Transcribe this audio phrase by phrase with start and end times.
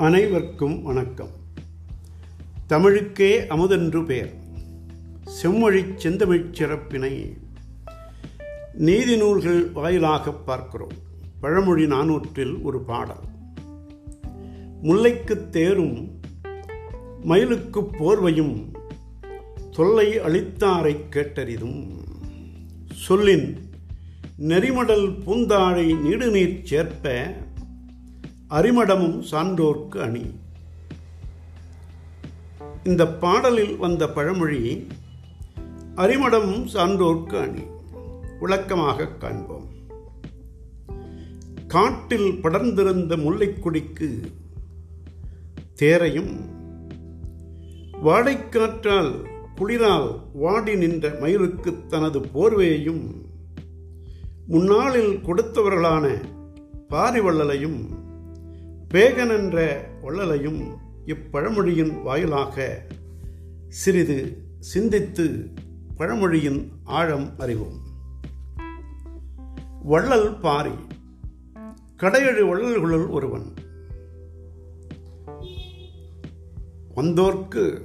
[0.00, 1.30] அனைவருக்கும் வணக்கம்.
[2.66, 4.32] தமிழுக்கே அமுதென்று பெயர்.
[5.42, 7.36] செம்மொழிச் செந்தமிழ்ச் சிறப்பினை
[8.74, 10.90] நீதி நூல்கள் வாயிலாக பார்க்கிறோம்.
[11.40, 13.20] பழமொழி நானூற்றில் ஒரு பாடல்.
[14.82, 16.20] முல்லைக்குத் தேரும்
[17.24, 18.64] மயிலுக்குப் போர்வையும்
[19.70, 21.98] தொல்லை அளித்தாரை கேட்டறிதும்.
[22.92, 23.56] சொல்லின்
[24.38, 27.34] நெறிமடல் பூந்தாழை நீடுநீர் சேர்ப்ப
[28.50, 30.34] அரிமடமும் சான்றோர்க்கு அணி.
[32.84, 34.86] இந்த பாடலில் வந்த பழமொழி
[35.96, 37.62] அரிமடமும் சான்றோர்க்கு அணி.
[38.40, 39.68] விளக்கமாக காண்போம்.
[41.66, 44.20] காட்டில் படர்ந்திருந்த முல்லைக்கொடிக்கு
[45.74, 46.40] தேரையும்
[48.04, 49.24] வாடைக்காற்றால்
[49.56, 53.10] குளிரால் வாடி நின்ற மயிருக்கு தனது போர்வையையும்
[54.46, 56.20] முன்னாளில் கொடுத்தவர்களான
[56.88, 57.99] பாரிவள்ளலையும்
[58.94, 62.86] பேகன் என்ற வள்ளலையும் இப்பழமொழியின் வாயிலாக
[63.68, 65.48] சிறிது சிந்தித்து
[65.96, 67.78] பழமொழியின் ஆழம் அறிவோம்.
[69.82, 70.70] வள்ளல் பாரி
[71.96, 73.54] கடையழு வள்ளல்களுள் ஒருவன்.
[76.96, 77.80] வந்தோர்க்கு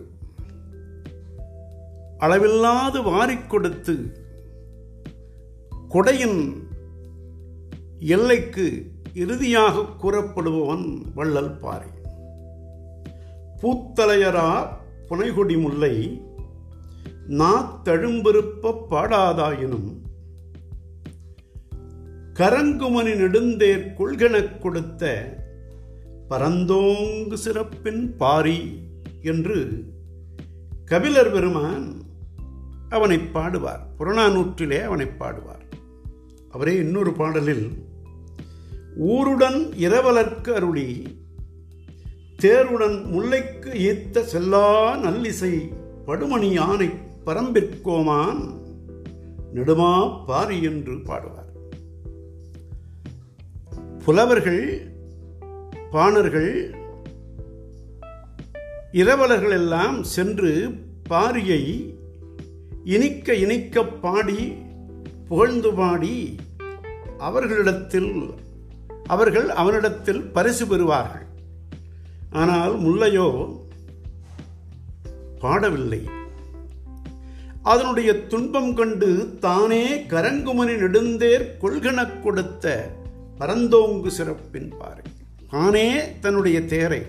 [2.20, 4.24] அளவில்லாது வாரிக் கொடுத்து
[5.90, 6.54] கொடையின்
[8.00, 11.86] எல்லைக்கு இறுதியாக கூறப்படுபவன் வள்ளல் பாரி
[13.62, 14.68] பூத்தலையரா
[15.10, 16.22] புனைகொடி முல்லை
[17.30, 19.94] நாத்தழும்பிருப்ப பாடாதாயினும்
[22.34, 25.34] கரங்குமணி நெடுந்தேர் கொள்கெனக் கொடுத்த
[26.30, 28.80] பரந்தோங்கு சிறப்பின் பாரி
[29.22, 29.86] என்று
[30.86, 32.02] கபிலர் பெருமான்
[32.90, 33.80] அவனை பாடுவார்.
[34.00, 35.66] புறநானூற்றிலே அவனை பாடுவார்.
[36.52, 37.86] அவரே இன்னொரு பாடலில்
[38.98, 41.08] ஊருடன் இரவலர்க்கு அருளி
[42.42, 45.70] தேருடன் முல்லைக்கு ஈத்த செல்லா நல்லிசை
[46.06, 46.90] படுமணி யானை
[47.26, 48.42] பரம்பிற்கோமான்
[49.56, 51.52] நெடுமா பாரி என்று பாடுவார்.
[54.06, 54.92] புலவர்கள்
[55.92, 56.76] பாணர்கள்
[58.92, 60.70] இரவலர்கள் எல்லாம் சென்று
[61.10, 61.94] பாரியை
[62.84, 64.56] இனிக்க இனிக்க பாடி
[65.28, 66.36] புகழ்ந்து பாடி
[67.18, 68.34] அவர்களிடத்தில்
[69.08, 71.26] அவர்கள் அவனிடத்தில் பரிசு பெறுவார்கள்.
[72.32, 73.58] ஆனால் முல்லையோ
[75.42, 76.04] பாடவில்லை.
[77.64, 82.92] அதனுடைய துன்பம் கண்டு தானே கரங்குமணி நெடுந்தேர் கொள்கனக் கொடுத்த
[83.40, 85.04] பரந்தோங்கு சிறப்பின் பாறை.
[85.50, 87.06] தானே தன்னுடைய தேரை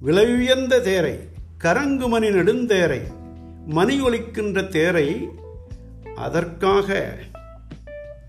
[0.00, 1.18] விலை உயர்ந்த தேரை
[1.64, 3.00] கரங்குமணி நெடுந்தேரை
[3.66, 5.28] மணி ஒலிக்கின்ற தேரை
[6.16, 7.18] அதற்காக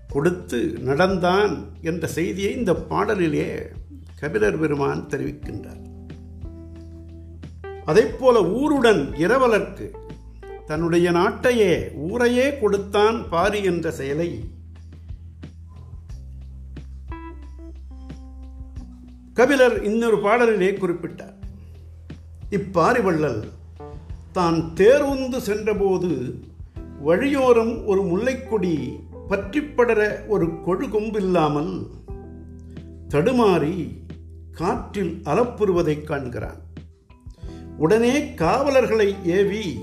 [0.08, 1.52] கொடுத்து நடந்தான்
[1.82, 3.48] என்ற செய்தியை இந்த பாடலிலே
[4.20, 5.82] கபிலர் பெருமான் தெரிவிக்கின்றார்.
[7.86, 9.86] அதைப்போல ஊருடன் இரவலர்க்கு
[10.66, 14.30] தன்னுடைய நாட்டையே ஊரையே கொடுத்தான் பாரி என்ற செயலை
[19.34, 21.34] கபிலர் இன்னொரு பாடலிலே குறிப்பிட்டார்.
[22.50, 23.40] இப்பாரிவள்ளல்
[24.32, 26.40] தான் தேர்வுந்து சென்றபோது
[27.02, 31.86] வழியோரம் ஒரு முல்லைக்கொடி பற்றிப்படர ஒரு கொழுகொம்பில்லாமல்
[33.08, 33.96] தடுமாறி
[34.52, 36.62] காற்றில் அலப்புறுவதைக் காண்கிறான்.
[37.78, 39.78] உடனே காவலர்களை ஏவி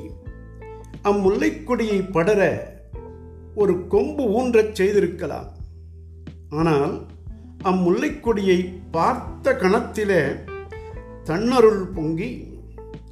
[1.04, 2.72] அம்முல்லைக்கொடியை படர
[3.56, 5.52] ஒரு கொம்பு ஊன்றச் செய்திருக்கலாம்.
[6.50, 7.06] ஆனால்
[7.64, 10.38] அம்முல்லைக்கொடியை பார்த்த கணத்திலே
[11.24, 12.60] தன்னருள் பொங்கி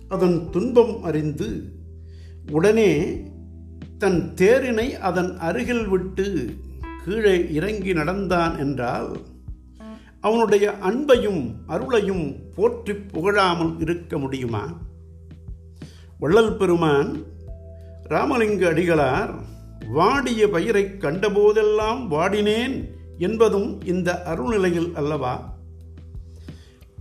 [0.08, 1.64] அதன் துன்பம் அறிந்து
[2.52, 3.22] உடனே
[4.02, 6.56] தன் தேரினை அதன் அருகில் விட்டு
[7.06, 9.10] கீழே இறங்கி நடந்தான் என்றால்
[10.20, 14.64] அவனுடைய அன்பையும் அருளையும் போற்றி புகழாமல் இருக்க முடியுமா?
[16.20, 17.26] வள்ளல் பெருமான்
[18.04, 19.32] ராமலிங்க அடிகளார்
[19.90, 22.76] வாடிய பயிரை கண்டபோதெல்லாம் வாடினேன்
[23.18, 25.56] என்பதும் இந்த அருள்நிலையில் அல்லவா?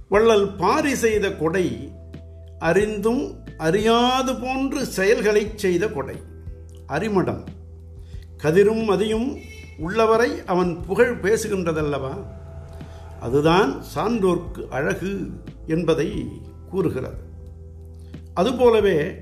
[0.08, 1.66] வள்ளல் பாரி செய்த கொடை
[2.58, 3.24] அறிந்தும்
[3.58, 6.16] அறியாது போன்று செயல்களை செய்த கொடை.
[6.90, 7.44] அரிமடம்.
[8.42, 9.36] கதிரும் மதியும்
[9.78, 12.14] உள்ளவரை அவன் புகழ் பேசுகின்றதல்லவா?
[13.20, 15.30] அதுதான் சான்றோர்க்கு அழகு
[15.66, 16.28] என்பதை
[16.70, 17.28] கூறுகிறது.
[18.34, 19.12] அதுபோலவே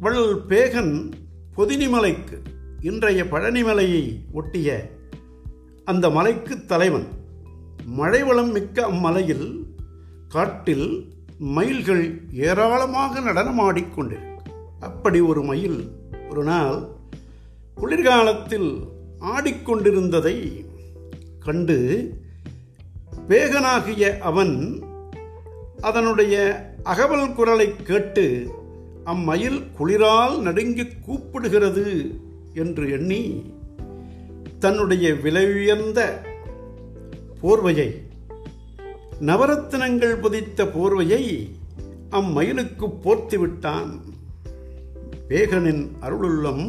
[0.00, 1.10] வள்ளல் பேகன்
[1.56, 2.36] பொதினிமலைக்கு
[2.80, 4.90] இன்றைய பழனிமலையை ஒட்டிய
[5.84, 7.06] அந்த மலைக்கு தலைவன்
[7.84, 9.74] மழைவளம் மிக்க அம்மலையில்
[10.28, 14.38] காட்டில் மயில்கள் ஏராளமாக நடனமாடிக்கொண்டிருக்கு
[14.80, 15.92] அப்படி ஒரு மயில்
[16.30, 16.88] ஒரு நாள்
[17.74, 18.70] குளிர்காலத்தில்
[19.20, 20.64] ஆடிக்கொண்டிருந்ததை
[21.38, 21.78] கண்டு
[23.28, 24.82] வேகனாகிய அவன்
[25.80, 26.34] அதனுடைய
[26.82, 28.50] அகவல் குரலை கேட்டு
[29.04, 31.86] அம்மயில் குளிரால் நடுங்கி கூப்பிடுகிறது
[32.54, 33.52] என்று எண்ணி
[34.58, 36.00] தன்னுடைய விலை உயர்ந்த
[37.42, 37.90] போர்வையை
[39.20, 41.24] நவரத்தினங்கள் புதித்த போர்வையை
[42.10, 43.92] அம்மயிலுக்கு போர்த்திவிட்டான்.
[45.28, 46.64] வேகனின் அருளுள்ளம்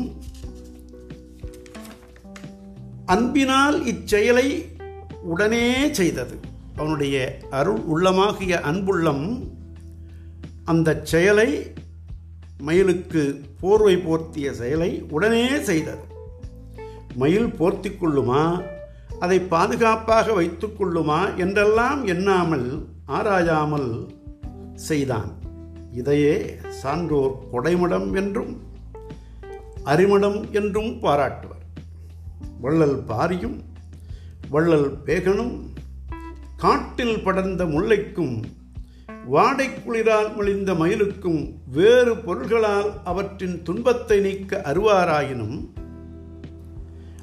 [3.05, 4.65] அன்பினால் இச்செயலை
[5.21, 6.39] உடனே செய்தது.
[6.75, 9.51] அவனுடைய அருள் உள்ளமாகிய அன்புள்ளம்
[10.65, 11.73] அந்த செயலை
[12.57, 16.01] மயிலுக்கு போர்வை போர்த்திய செயலை உடனே செய்தது.
[17.15, 18.63] மயில் போர்த்தி கொள்ளுமா?
[19.19, 21.35] அதை பாதுகாப்பாக வைத்து கொள்ளுமா?
[21.35, 24.07] என்றெல்லாம் எண்ணாமல் ஆராயாமல்
[24.75, 25.31] செய்தான்.
[25.91, 28.61] இதையே சான்றோர் கொடைமடம் என்றும்
[29.85, 31.52] அரிமடம் என்றும் பாராட்டுவர்.
[32.61, 33.57] வள்ளல் பாரியும்
[34.51, 35.53] வள்ளல் பேகனும்
[36.57, 38.35] காட்டில் படர்ந்த முல்லைக்கும்
[39.25, 45.55] வாடை குளிரால் மொழிந்த மயிலுக்கும் வேறு பொருள்களால் அவற்றின் துன்பத்தை நீக்க அருவாராயினும்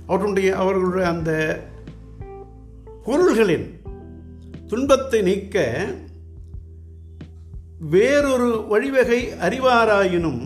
[0.07, 1.33] அவர்களுடைய அவர்களுடைய அந்த
[3.05, 3.69] பொருள்களின்
[4.67, 5.57] துன்பத்தை நீக்க
[7.91, 10.43] வேறொரு வழிவகை அறிவாராயினும்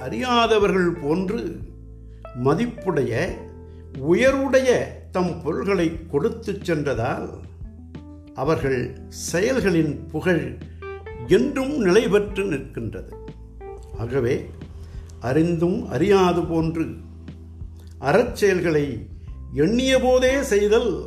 [0.00, 1.40] அறியாதவர்கள் போன்று
[2.44, 3.12] மதிப்புடைய
[3.98, 7.38] உயர்வுடைய தம் பொருள்களை கொடுத்து சென்றதால்
[8.34, 10.58] அவர்கள் செயல்களின் புகழ்
[11.26, 13.12] என்றும் நிலை பெற்று நிற்கின்றது.
[13.98, 14.50] ஆகவே
[15.20, 16.86] அறிந்தும் அறியாது போன்று
[18.00, 19.06] அறச்செயல்களை
[19.52, 21.04] எண்ணிய போதே செய்தல்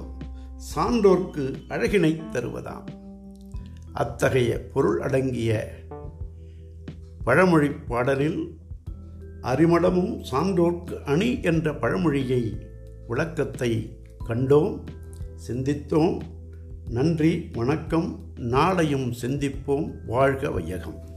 [0.76, 2.88] சான்றோர்க்கு அழகினை தருவதாம்.
[3.94, 5.74] அத்தகைய பொருள் அடங்கிய
[7.24, 8.58] பழமொழி பாடலில்
[9.42, 12.58] அறிமடமும் சான்றோர்க்கு அணி என்ற பழமொழியை
[13.08, 14.84] விளக்கத்தை கண்டோம்
[15.48, 16.22] சிந்தித்தோம்.
[16.90, 18.20] நன்றி வணக்கம்.
[18.36, 19.92] நாளையும் சிந்திப்போம்.
[20.06, 21.17] வாழ்க வையகம்.